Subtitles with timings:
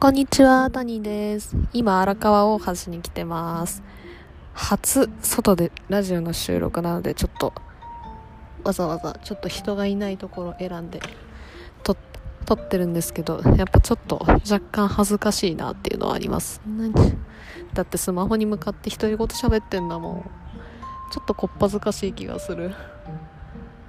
[0.00, 1.54] こんにちは、タニーです。
[1.74, 3.82] 今、荒川大橋に来てます。
[4.54, 7.52] 初、外でラジオの収録なので、ちょっと、
[8.64, 11.00] わざわざ、ちょっと人がいないところ選んで、
[11.82, 11.92] 撮、
[12.54, 16.62] ってるんですけど、やっぱちょっと若干恥ずかしいなっていうのはあります。
[17.74, 20.22] だってスマホに向かって独り言喋ってんだもん。
[21.12, 22.74] ちょっとこっぱずかしい気がする。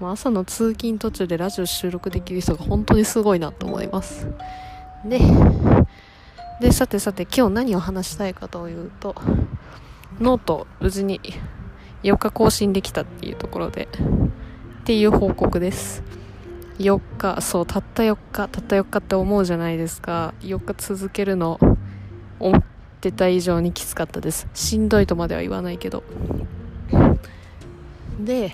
[0.00, 4.28] 朝の通勤途中でラジオ収録できる人が本当にすごいなと思います。
[5.04, 5.20] で、
[6.60, 9.14] で、さてさて今日何を話したいかというと、
[10.20, 11.20] ノート無事に
[12.02, 13.88] 4日更新できたっていうところで、
[14.80, 16.02] っていう報告です。
[16.78, 20.32] 4日、そう、たった4日、たった4日って思うじゃないですか。
[20.40, 21.58] 4日続けるの、
[22.38, 22.62] 思っ
[23.00, 24.48] てた以上にきつかったです。
[24.54, 26.04] しんどいとまでは言わないけど。
[28.20, 28.52] で、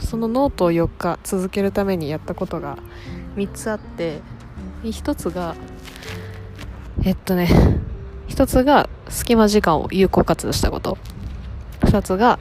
[0.00, 2.78] そのノートを4日続けるためにやったことが
[3.36, 4.20] 3つあって、
[4.82, 5.54] 1つが、
[7.06, 7.48] えっとね、
[8.28, 10.96] 一つが隙間時間を有効活用したこと。
[11.84, 12.38] 二つが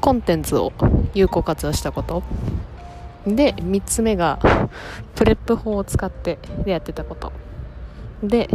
[0.00, 0.72] コンテンツを
[1.12, 2.22] 有効活用したこと。
[3.26, 4.38] で、三つ目が
[5.14, 7.34] プレップ法を使ってでやってたこと。
[8.22, 8.48] で、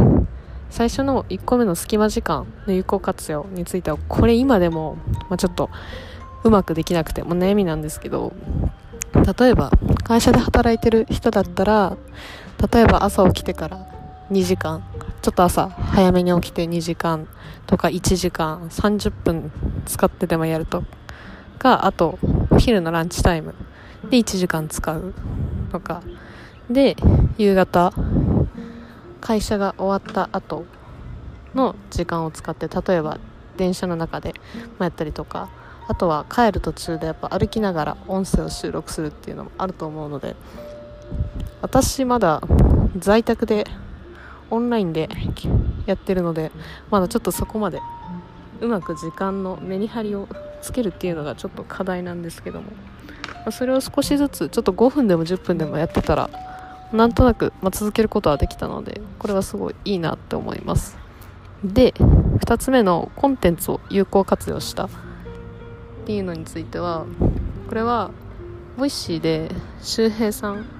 [0.70, 4.96] 最初の1個目の隙間時間の有効活用については、これ今でも、
[5.30, 5.70] まあ、ちょっと
[6.42, 8.32] うまくできなくて、も悩みなんですけど、
[9.38, 9.70] 例えば
[10.02, 11.96] 会社で働いてる人だったら、
[12.72, 13.86] 例えば朝起きてから
[14.32, 14.82] 2時間
[15.22, 17.28] ちょっと朝早めに起きて2時間
[17.66, 19.52] とか1時間30分
[19.86, 20.84] 使ってでもやると
[21.58, 22.18] かあと
[22.50, 23.54] お昼のランチタイム
[24.10, 25.14] で1時間使う
[25.70, 26.02] とか。
[26.70, 26.96] で
[27.38, 27.92] 夕方
[29.20, 30.66] 会社が終わった後
[31.54, 33.18] の時間を使って例えば
[33.56, 34.34] 電車の中で
[34.78, 35.48] やったりとか
[35.88, 40.36] あとは帰る途中でやっぱ歩きながら音声を収録するっていうのもあると思うので
[41.62, 42.42] 私まだ
[42.98, 43.66] 在宅で
[44.50, 45.08] オンラインで
[45.86, 46.50] やってるので
[46.90, 47.80] まだちょっとそこまで
[48.60, 50.28] うまく時間のメリハリを
[50.62, 52.72] つけるっていうのがちょっと課題なんですけども、
[53.46, 56.30] まそれを少しずつちょっと5分でも10分でもやってたら
[56.92, 60.98] なんとなく、ま続けることはできたのでこれはすごいいいなって思います。
[61.62, 64.90] で2つ目のコンテンツを有効活用したっ
[66.06, 67.04] ていうのについては
[67.68, 68.10] これは
[68.76, 69.50] Voicy で
[69.82, 70.77] 周平さん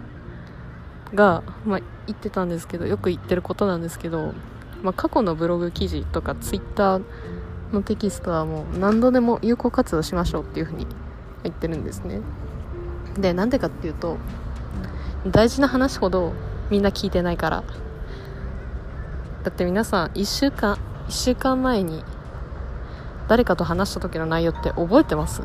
[1.14, 4.34] が、まあ、言ってたんですけどよく言ってることなんですけど、
[4.82, 7.02] まあ、過去のブログ記事とかツイッター
[7.72, 10.86] のテキストはもう何度でも有効活用しましょうっていうふうに
[11.42, 12.20] 言ってるんですね。
[13.18, 14.16] でなんでかっていうと
[15.26, 16.32] 大事な話ほど
[16.70, 17.64] みんな聞いてないから。
[19.44, 20.76] だって皆さん1週間
[21.08, 22.04] 1週間前に
[23.28, 25.42] 誰かと話した時の内容って覚えてます？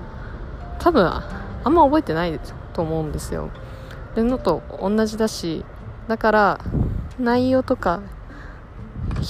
[0.80, 2.40] 多分あんま覚えてない
[2.74, 3.50] と思うんですよ。
[4.16, 5.66] でのと同じだし
[6.07, 6.59] だから
[7.19, 8.01] 内容とか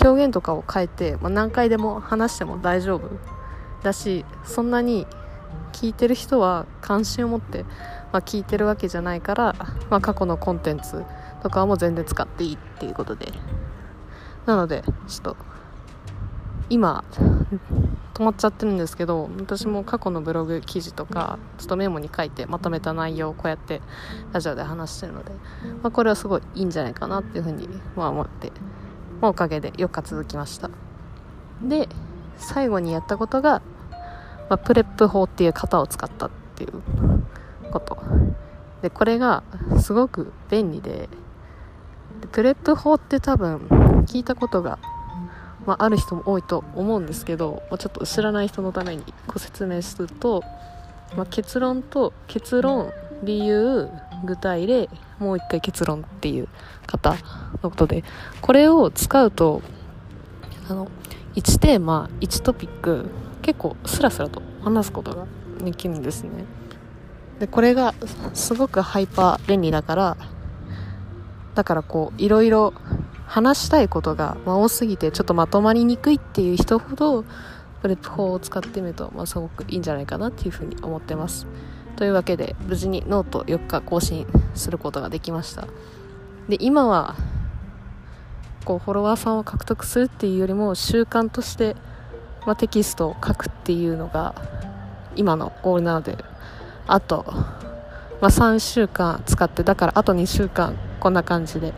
[0.03, 3.09] 表現とかを変えて、まあ、何回でも話しても大丈夫
[3.83, 5.07] だしそんなに
[5.71, 7.63] 聞いてる人は関心を持って、
[8.11, 9.55] まあ、聞いてるわけじゃないから、
[9.89, 11.03] まあ、過去のコンテンツ
[11.41, 13.31] とかも全然使っていいっていうことで。
[14.45, 15.37] なのでちょっと
[16.69, 17.03] 今
[18.13, 23.81] 止まっちゃってるんですけど私も過去のブログ記事とかちょっとメモに書いてまとめた内容をこうやって
[24.31, 25.31] ラジオで話してるので、
[25.81, 28.51] まあ、これはすごいいいんじゃないかなっていうふうに、まあ、思って、
[29.19, 30.69] まあ、おかげで4日続きました。
[31.63, 31.89] で
[32.37, 33.61] 最後にやったことが、
[34.49, 36.83] まあ、 PREP 法っていう型を使ったっていう
[37.71, 37.97] こと。
[38.83, 39.43] でこれが
[39.79, 41.09] すごく便利で
[42.31, 43.67] PREP 法って多分
[44.07, 44.77] 聞いたことが
[45.65, 50.43] まあ、ある人も多いと思うんですけど、まあ、ちょっと知らない人のためにご説明すると、
[51.15, 52.91] まあ、結論と結論
[53.23, 53.89] 理由
[54.25, 56.47] 具体例もう一回結論っていう
[56.85, 57.15] 型
[57.61, 58.03] のことで
[58.41, 59.61] これを使うと
[60.69, 60.87] あの
[61.35, 63.09] 1テーマ1トピック
[63.41, 65.25] 結構スラスラと話すことが
[65.63, 66.29] できるんですね。
[67.39, 67.93] でこれが
[68.33, 70.17] すごくハイパー便利だから
[71.55, 72.73] だからこういろいろ
[73.27, 77.23] 話したいことが、ま多すぎてちょっとまとまりにくいっていう人ほど
[77.81, 81.47] PREP 法を使ってみると、まあ、すごくいいんじゃないかなっていうふうに思ってます。
[81.95, 84.25] というわけで無事に note4日更新
[84.55, 85.67] することができました。
[86.47, 87.15] で今は
[88.65, 91.75] こうフォロワーさんを獲得するっていうよりも習慣として、
[92.45, 94.35] まあ、テキストを書くっていうのが
[95.15, 96.17] 今のゴールなので
[96.87, 97.43] あと、ま
[98.21, 101.73] あ、3週間使ってだからあと2週間こんな感じで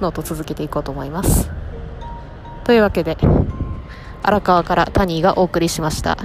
[0.00, 1.50] ノート続けていこうと思います。
[2.64, 3.16] というわけで
[4.22, 6.16] 荒川からタニーがお送りしました。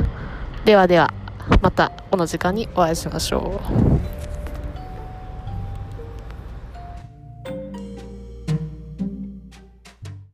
[0.66, 1.14] ではでは
[1.62, 3.62] またこの時間にお会いしましょ
[3.96, 3.99] う。